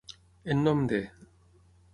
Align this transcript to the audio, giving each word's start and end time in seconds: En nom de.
En 0.55 0.63
nom 0.63 0.81
de. 0.93 1.03